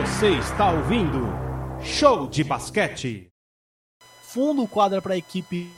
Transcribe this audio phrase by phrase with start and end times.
[0.00, 1.28] Você está ouvindo
[1.82, 3.30] Show de Basquete.
[4.22, 5.70] Fundo quadra para a equipe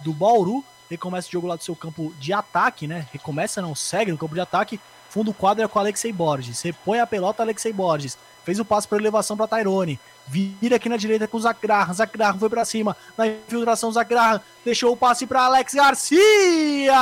[0.00, 0.64] do Bauru.
[0.90, 3.06] Recomeça o jogo lá do seu campo de ataque, né?
[3.12, 4.80] Recomeça, não segue no campo de ataque.
[5.08, 6.62] Fundo quadra com Alexei Borges.
[6.62, 8.18] Repõe a pelota, Alexei Borges.
[8.44, 10.00] Fez o passe para elevação para Tyrone.
[10.26, 11.94] Vira aqui na direita com o.
[11.94, 12.96] Zach Graham foi para cima.
[13.16, 16.92] Na infiltração, Zach Graham deixou o passe para Alex Garcia.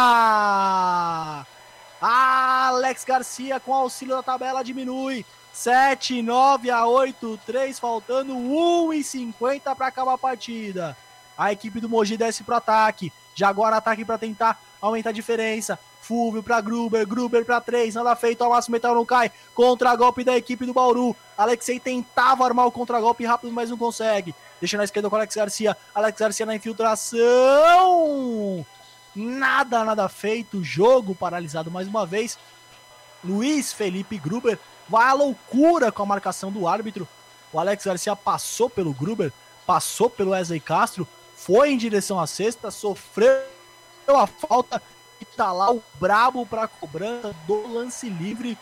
[1.98, 5.24] Alex Garcia com auxílio da tabela diminui.
[5.52, 10.97] 7, 9 a 8, 3, faltando 1 e 50 para acabar a partida.
[11.37, 13.12] A equipe do Mogi desce para ataque.
[13.34, 15.79] Já agora ataque para tentar aumentar a diferença.
[16.01, 19.30] Fulvio para Gruber, Gruber para 3, nada feito, ao máximo metal não cai.
[19.55, 21.15] Contra-golpe da equipe do Bauru.
[21.38, 24.34] Alexei tentava armar o contra-golpe rápido, mas não consegue.
[24.60, 25.77] Deixa na esquerda com Alex Garcia.
[25.95, 28.66] Alex Garcia na infiltração.
[29.15, 30.65] Nada, nada feito.
[30.65, 32.38] Jogo paralisado mais uma vez.
[33.24, 34.59] Luiz Felipe Gruber
[34.92, 37.09] vai à loucura com a marcação do árbitro.
[37.51, 39.32] O Alex Garcia passou pelo Gruber,
[39.66, 43.40] passou pelo Wesley Castro, foi em direção à cesta, sofreu
[44.07, 44.82] a falta
[45.18, 48.59] e tá lá o Brabo para cobrança do lance livre.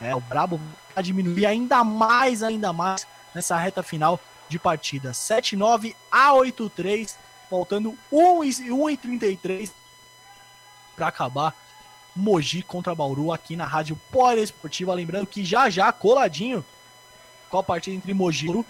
[0.00, 0.58] É, o Brabo
[0.94, 5.10] vai diminuir ainda mais, ainda mais nessa reta final de partida.
[5.10, 7.14] 7-9 a 8-3,
[7.50, 9.74] faltando 1 e, 1 e 33
[10.96, 11.54] para acabar
[12.16, 14.94] Mogi contra Bauru aqui na Rádio Poliesportiva.
[14.94, 16.64] Lembrando que já já, coladinho
[17.50, 18.66] com a partida entre Mogi e Bauru,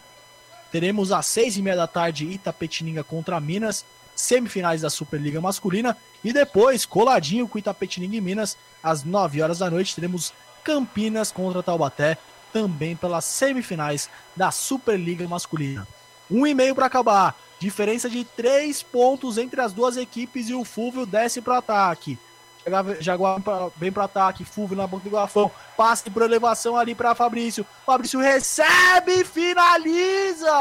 [0.72, 5.97] teremos às seis e meia da tarde Itapetininga contra Minas, semifinais da Superliga Masculina.
[6.25, 10.33] E depois, coladinho com Itapetininga e Minas, às 9 horas da noite, teremos
[10.64, 12.19] Campinas contra Taubaté,
[12.53, 15.86] também pelas semifinais da Superliga Masculina.
[16.31, 17.38] Um e meio para acabar.
[17.58, 22.19] Diferença de três pontos entre as duas equipes e o Fúvio desce para ataque.
[23.00, 23.41] Jaguar
[23.77, 27.64] vem para ataque, Fulvio na boca do garrafão, passe por elevação ali para Fabrício.
[27.84, 30.53] Fabrício recebe finaliza!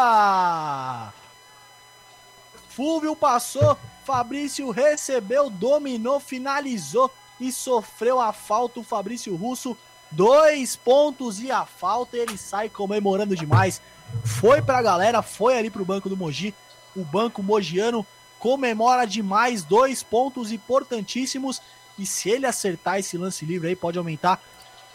[2.69, 9.75] Fulvio passou, Fabrício recebeu, dominou, finalizou e sofreu a falta o Fabrício Russo.
[10.11, 13.81] Dois pontos e a falta, ele sai comemorando demais.
[14.23, 16.53] Foi pra galera, foi ali pro banco do Mogi.
[16.95, 18.05] O banco mogiano
[18.39, 21.61] comemora demais, dois pontos importantíssimos
[21.97, 24.41] e se ele acertar esse lance livre aí, pode aumentar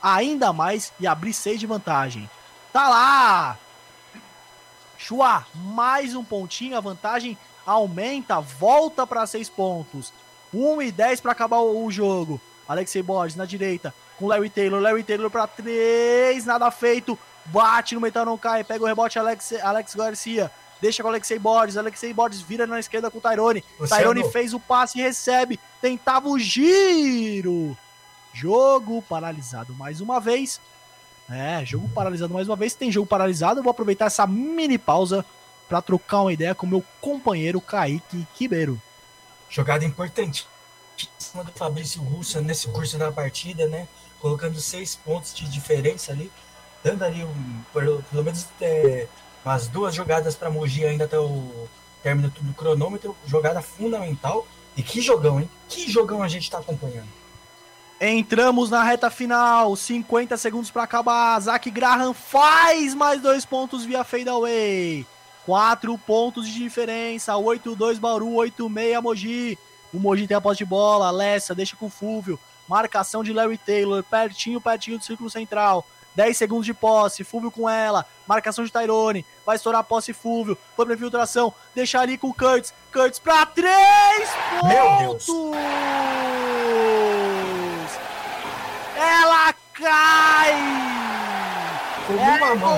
[0.03, 2.28] ainda mais e abrir seis de vantagem.
[2.72, 3.59] Tá lá!
[4.97, 10.12] Chua, mais um pontinho, a vantagem aumenta, volta para seis pontos.
[10.53, 12.41] 1 e 10 para acabar o jogo.
[12.69, 14.81] Alexei Borges na direita, com Larry Taylor.
[14.81, 17.19] Larry Taylor para 3, nada feito.
[17.47, 18.62] Bate no metal, não cai.
[18.62, 20.50] Pega o rebote, Alex, Alex Garcia.
[20.80, 21.76] Deixa com o Alexei Borges.
[21.76, 23.64] Alexei Borges vira na esquerda com o Tyrone.
[23.88, 25.58] Tyrone fez o passe e recebe.
[25.80, 27.76] Tentava o giro.
[28.32, 30.60] Jogo paralisado mais uma vez.
[31.28, 32.74] É, jogo paralisado mais uma vez.
[32.74, 33.60] Tem jogo paralisado.
[33.60, 35.24] Eu vou aproveitar essa mini pausa
[35.68, 38.80] para trocar uma ideia com meu companheiro Kaique Ribeiro.
[39.48, 40.47] Jogada importante
[41.18, 43.86] cima do Fabrício Russo nesse curso da partida, né?
[44.20, 46.30] Colocando seis pontos de diferença ali,
[46.82, 49.06] dando ali um, pelo, pelo menos é,
[49.45, 51.69] umas duas jogadas para Mogi ainda até o
[52.03, 53.17] término do cronômetro.
[53.27, 54.47] Jogada fundamental.
[54.77, 55.51] E que jogão, hein?
[55.69, 57.09] Que jogão a gente está acompanhando.
[58.01, 61.39] Entramos na reta final, 50 segundos para acabar.
[61.39, 65.06] Zach Graham faz mais dois pontos via fadeaway.
[65.45, 69.59] Quatro pontos de diferença, 8-2 Bauru, 8-6 Mogi.
[69.93, 72.39] O Mogi tem a posse de bola, Alessa deixa com o Fúvio.
[72.67, 75.84] Marcação de Larry Taylor, pertinho, pertinho do círculo central.
[76.15, 80.59] 10 segundos de posse, Fúvio com ela, marcação de Tyrone, vai estourar a posse Fúvio,
[80.76, 83.71] foi pra infiltração, deixa ali com o Kurtz, Kurtz pra 3
[84.60, 85.28] pontos!
[88.97, 90.53] Ela cai!
[92.09, 92.77] Uma mão,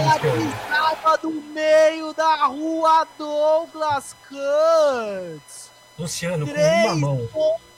[0.70, 5.70] Ela do meio da rua Douglas Kurtz!
[5.98, 7.28] Luciano, com uma mão.
[7.32, 7.71] pontos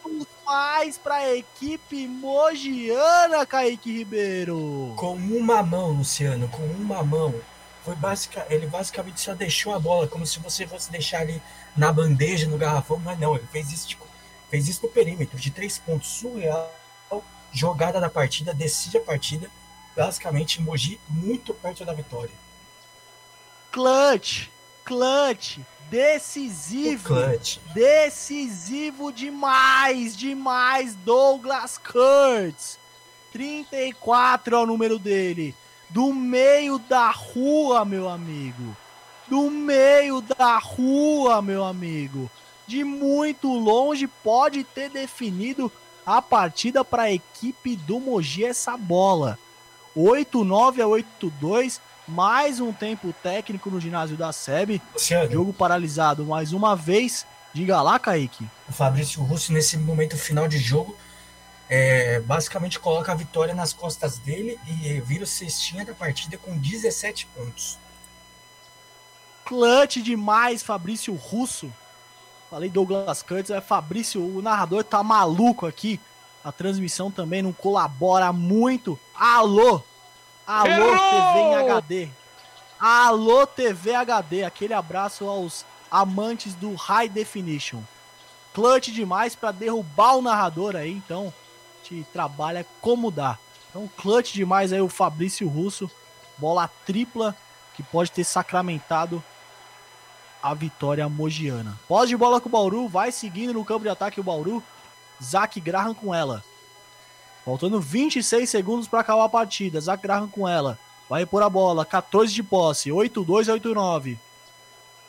[0.44, 4.94] mais para a equipe mogiana, Kaique Ribeiro.
[4.96, 7.34] Com uma mão, Luciano, com uma mão.
[7.84, 11.42] Foi basic, ele basicamente só deixou a bola, como se você fosse deixar ali
[11.76, 14.06] na bandeja, no garrafão, mas não, ele fez isso, tipo,
[14.50, 16.72] fez isso no perímetro, de três pontos, surreal,
[17.52, 19.50] jogada da partida, decide a partida,
[19.96, 22.32] basicamente Mogi muito perto da vitória.
[23.70, 24.48] Clutch,
[24.84, 25.58] clutch,
[25.90, 27.14] decisivo.
[27.14, 27.58] Clutch.
[27.72, 30.94] Decisivo demais, demais.
[30.94, 32.78] Douglas Kurtz.
[33.32, 35.54] 34 é o número dele.
[35.90, 38.76] Do meio da rua, meu amigo.
[39.26, 42.30] Do meio da rua, meu amigo.
[42.66, 45.70] De muito longe pode ter definido
[46.06, 49.38] a partida para a equipe do Mogi essa bola.
[49.96, 50.86] 8-9 a
[51.22, 54.80] 8-2 mais um tempo técnico no ginásio da SEB.
[54.92, 57.26] Luciano, Jogo paralisado mais uma vez.
[57.52, 58.46] Diga lá, Kaique.
[58.68, 60.96] o Fabrício Russo, nesse momento final de jogo,
[61.68, 66.58] é, basicamente coloca a vitória nas costas dele e vira o cestinha da partida com
[66.58, 67.78] 17 pontos.
[69.44, 71.72] Clutch demais, Fabrício Russo.
[72.50, 76.00] Falei Douglas Curtis, é Fabrício, o narrador tá maluco aqui.
[76.42, 78.98] A transmissão também não colabora muito.
[79.14, 79.82] Alô!
[80.46, 80.66] Alô!
[80.66, 82.08] TV em HD.
[82.78, 84.44] Alô, TV HD.
[84.44, 87.80] Aquele abraço aos amantes do High Definition.
[88.52, 91.32] Clutch demais pra derrubar o narrador aí, então
[91.82, 93.38] a gente trabalha como dá.
[93.70, 95.90] Então, clutch demais aí o Fabrício Russo.
[96.36, 97.34] Bola tripla
[97.74, 99.22] que pode ter sacramentado
[100.42, 101.78] a vitória mogiana.
[101.88, 104.62] Pós de bola com o Bauru, vai seguindo no campo de ataque o Bauru.
[105.22, 106.44] Zac Graham com ela.
[107.44, 109.80] Faltando 26 segundos para acabar a partida.
[109.80, 110.78] Zac Graham com ela.
[111.08, 111.84] Vai repor a bola.
[111.84, 112.90] 14 de posse.
[112.90, 114.16] 8-2, 8-9.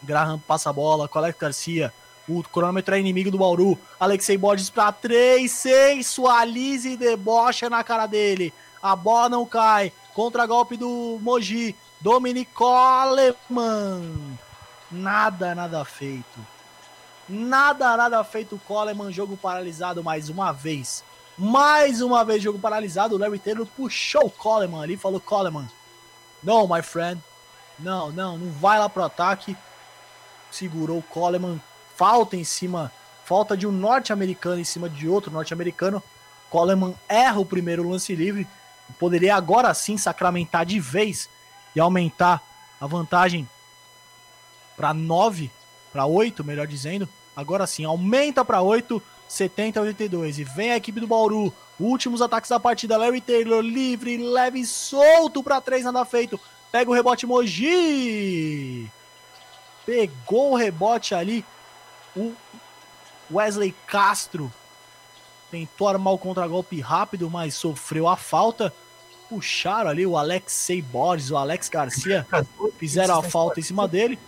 [0.04, 1.08] Graham passa a bola.
[1.08, 1.94] com Alex Garcia.
[2.28, 3.78] O cronômetro é inimigo do Bauru.
[4.00, 5.50] Alexei Borges para 3.
[5.50, 8.54] Sensualiza e debocha na cara dele.
[8.82, 9.94] A bola não cai.
[10.14, 11.76] Contra-golpe do Mogi.
[12.02, 14.38] Dominic Coleman.
[14.92, 16.46] Nada, nada feito.
[17.28, 18.60] Nada, nada feito.
[18.68, 21.04] Coleman, jogo paralisado mais uma vez.
[21.38, 23.16] Mais uma vez, jogo paralisado.
[23.16, 24.96] O Larry Taylor puxou o Coleman ali.
[24.96, 25.68] Falou: Coleman,
[26.42, 27.22] não, my friend.
[27.78, 29.56] Não, não, não vai lá pro ataque.
[30.50, 31.62] Segurou o Coleman.
[31.96, 32.92] Falta em cima.
[33.26, 36.02] Falta de um norte-americano em cima de outro norte-americano.
[36.50, 38.48] Coleman erra o primeiro lance livre.
[39.00, 41.30] Poderia agora sim sacramentar de vez
[41.76, 42.42] e aumentar
[42.80, 43.50] a vantagem
[44.78, 45.50] para 9,
[45.92, 47.10] para 8, melhor dizendo.
[47.36, 50.40] Agora sim, aumenta para 8, 70 a 82.
[50.40, 51.54] E vem a equipe do Bauru.
[51.80, 52.98] Últimos ataques da partida.
[52.98, 56.40] Larry Taylor livre, leve e solto para 3, nada feito.
[56.72, 58.90] Pega o rebote Mogi.
[59.86, 61.46] Pegou o rebote ali.
[62.16, 62.34] O
[63.32, 64.52] Wesley Castro
[65.52, 68.74] tentou armar o contragolpe rápido, mas sofreu a falta.
[69.30, 72.28] Puxaram ali o Alexei Borges, o Alex Garcia
[72.78, 74.20] fizeram a falta em cima dele.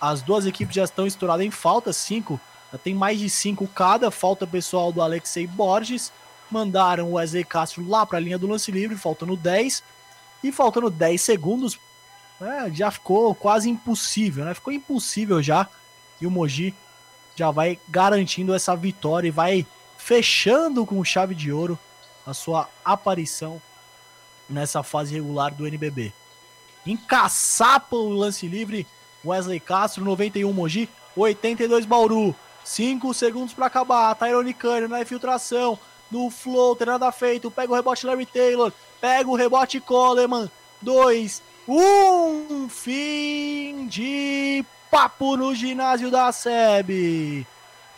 [0.00, 2.40] As duas equipes já estão estouradas em falta, cinco.
[2.72, 4.10] Já tem mais de cinco cada.
[4.10, 6.12] Falta pessoal do Alexei Borges.
[6.50, 9.82] Mandaram o Wesley Castro lá para a linha do lance livre, faltando 10.
[10.42, 11.78] E faltando 10 segundos,
[12.40, 14.54] é, já ficou quase impossível, né?
[14.54, 15.68] Ficou impossível já.
[16.20, 16.74] E o Mogi
[17.36, 19.66] já vai garantindo essa vitória e vai
[19.98, 21.78] fechando com chave de ouro
[22.26, 23.60] a sua aparição
[24.48, 26.12] nessa fase regular do NBB.
[26.86, 28.86] Encaçapa o lance livre
[29.24, 32.34] Wesley Castro, 91 Mogi, 82 Bauru.
[32.64, 34.14] 5 segundos para acabar.
[34.14, 35.78] Tyrone Cânio na infiltração.
[36.10, 37.50] No floater, nada feito.
[37.50, 38.72] Pega o rebote Larry Taylor.
[39.00, 40.50] Pega o rebote Coleman.
[40.82, 42.68] 2, 1.
[42.68, 47.46] Fim de papo no ginásio da SEB.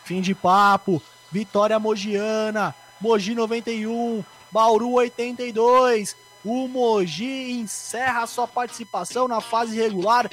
[0.05, 1.03] Fim de papo.
[1.31, 2.75] Vitória mogiana.
[3.01, 4.23] Mogi 91.
[4.51, 6.15] Bauru 82.
[6.45, 10.29] O Mogi encerra sua participação na fase regular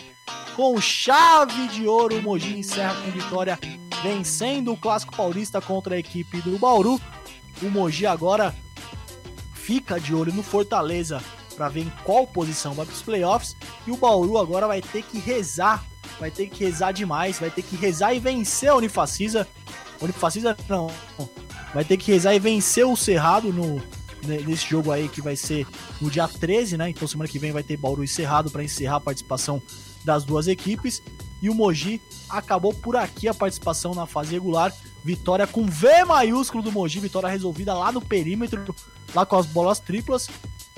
[0.56, 2.18] com chave de ouro.
[2.18, 3.60] O Mogi encerra com vitória,
[4.02, 7.00] vencendo o Clássico Paulista contra a equipe do Bauru.
[7.62, 8.56] O Mogi agora
[9.54, 11.22] fica de olho no Fortaleza
[11.56, 13.56] para ver em qual posição vai para os playoffs.
[13.86, 15.86] E o Bauru agora vai ter que rezar,
[16.20, 19.48] vai ter que rezar demais, vai ter que rezar e vencer a Unifacisa.
[20.02, 20.90] Unifacisa não,
[21.74, 23.82] vai ter que rezar e vencer o Cerrado no,
[24.26, 25.68] nesse jogo aí que vai ser
[26.00, 26.90] no dia 13, né?
[26.90, 29.62] Então semana que vem vai ter Bauru e Cerrado para encerrar a participação
[30.06, 31.04] das duas equipes.
[31.42, 34.74] E o Mogi acabou por aqui a participação na fase regular.
[35.04, 38.76] Vitória com V maiúsculo do Mogi, vitória resolvida lá no perímetro,
[39.16, 40.30] lá com as bolas triplas.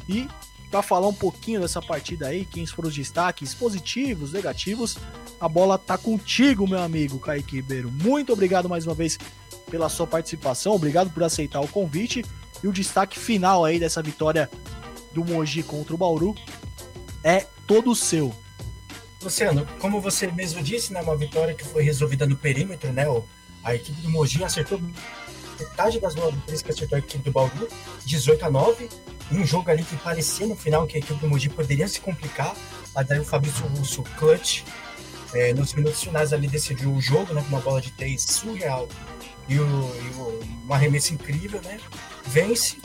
[0.08, 0.28] E
[0.70, 4.98] para falar um pouquinho dessa partida aí, quem foram os destaques positivos, negativos,
[5.40, 7.92] a bola tá contigo, meu amigo Kaique Ribeiro.
[7.92, 9.18] Muito obrigado mais uma vez
[9.70, 12.24] pela sua participação, obrigado por aceitar o convite.
[12.64, 14.50] E o destaque final aí dessa vitória
[15.12, 16.36] do Mogi contra o Bauru
[17.24, 18.34] é todo seu.
[19.22, 23.06] Luciano, como você mesmo disse, né, uma vitória que foi resolvida no perímetro, né?
[23.64, 24.82] A equipe do Mogi acertou
[25.60, 27.68] metade das bolas que acertou a equipe do Bauru,
[28.06, 28.90] 18 a 9.
[29.32, 32.56] Um jogo ali que parecia no final que a equipe do Mogi poderia se complicar,
[32.94, 34.64] mas daí o Fabrício Russo, clutch,
[35.34, 37.42] é, nos minutos finais ali decidiu o jogo, né?
[37.42, 38.90] Com uma bola de 3 surreal
[39.48, 41.80] e, o, e o, um arremesso incrível, né?
[42.26, 42.78] Vence.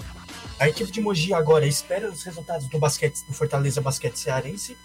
[0.58, 4.76] A equipe de Mogi agora espera os resultados do basquete do Fortaleza Basquete Cearense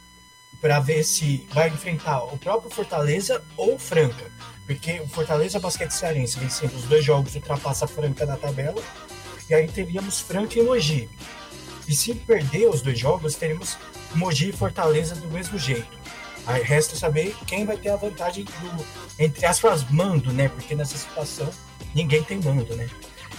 [0.61, 4.31] para ver se vai enfrentar o próprio Fortaleza ou Franca.
[4.67, 8.81] Porque o Fortaleza Basquete Cearense vencendo os dois jogos ultrapassa Franca na tabela.
[9.49, 11.09] E aí teríamos Franca e Mogi.
[11.87, 13.77] E se perder os dois jogos, teremos
[14.13, 15.99] Mogi e Fortaleza do mesmo jeito.
[16.45, 18.85] Aí resta saber quem vai ter a vantagem do,
[19.19, 20.47] entre aspas, mando, né?
[20.49, 21.49] Porque nessa situação
[21.93, 22.89] ninguém tem mando, né?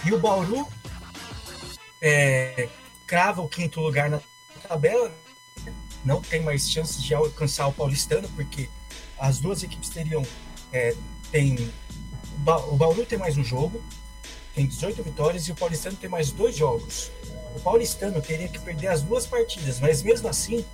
[0.05, 0.67] E o Bauru
[2.01, 2.67] é,
[3.07, 4.19] crava o quinto lugar na
[4.67, 5.11] tabela,
[6.05, 8.69] não tem mais chances de alcançar o paulistano, porque
[9.17, 10.23] as duas equipes teriam.
[10.71, 10.95] É,
[11.31, 11.71] tem,
[12.69, 13.81] o Bauru tem mais um jogo,
[14.53, 17.11] tem 18 vitórias, e o paulistano tem mais dois jogos.
[17.55, 20.65] O paulistano teria que perder as duas partidas, mas mesmo assim,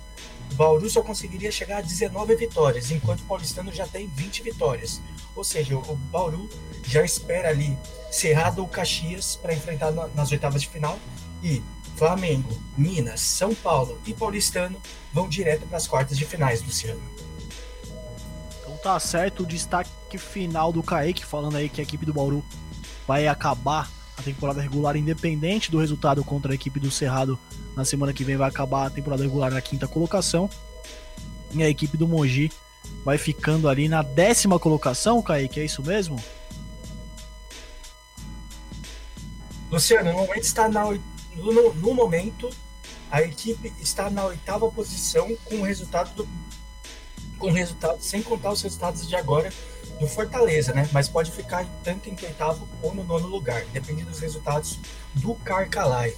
[0.50, 5.00] o Bauru só conseguiria chegar a 19 vitórias, enquanto o paulistano já tem 20 vitórias.
[5.36, 6.48] Ou seja, o Bauru
[6.84, 7.76] já espera ali
[8.10, 10.98] Cerrado ou Caxias para enfrentar nas oitavas de final
[11.42, 11.62] e
[11.96, 14.80] Flamengo, Minas, São Paulo e Paulistano
[15.12, 17.00] vão direto para as quartas de finais, Luciano.
[18.60, 22.44] Então tá certo o destaque final do Kaique, falando aí que a equipe do Bauru
[23.06, 27.38] vai acabar a temporada regular independente do resultado contra a equipe do Cerrado
[27.74, 30.48] na semana que vem vai acabar a temporada regular na quinta colocação.
[31.52, 32.52] E a equipe do Mogi
[33.04, 36.22] vai ficando ali na décima colocação, Kaique, é isso mesmo?
[39.70, 40.84] Luciano, no momento está na
[41.40, 42.50] no, no momento
[43.10, 46.28] a equipe está na oitava posição com o resultado do,
[47.38, 49.52] com resultado sem contar os resultados de agora
[49.98, 50.88] do Fortaleza, né?
[50.92, 54.78] Mas pode ficar tanto em oitavo ou no nono lugar, dependendo dos resultados
[55.14, 56.14] do Carcalai.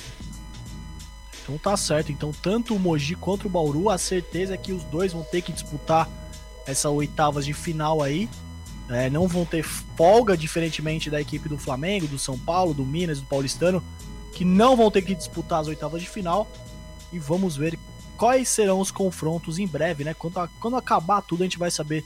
[1.43, 2.13] Então tá certo.
[2.13, 5.43] Então, tanto o Mogi quanto o Bauru, a certeza é que os dois vão ter
[5.43, 6.09] que disputar
[6.67, 8.29] essa oitavas de final aí.
[8.89, 13.21] É, não vão ter folga, diferentemente da equipe do Flamengo, do São Paulo, do Minas,
[13.21, 13.83] do Paulistano,
[14.33, 16.49] que não vão ter que disputar as oitavas de final.
[17.13, 17.79] E vamos ver
[18.17, 20.15] quais serão os confrontos em breve, né?
[20.15, 22.05] Quando, quando acabar tudo, a gente vai saber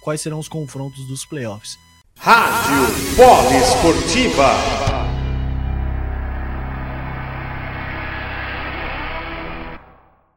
[0.00, 1.78] quais serão os confrontos dos playoffs.
[2.16, 4.93] Rádio Polo Esportiva.